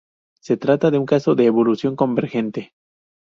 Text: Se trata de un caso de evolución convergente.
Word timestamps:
Se 0.39 0.57
trata 0.57 0.89
de 0.89 0.97
un 0.97 1.05
caso 1.05 1.35
de 1.35 1.45
evolución 1.45 1.95
convergente. 1.95 2.73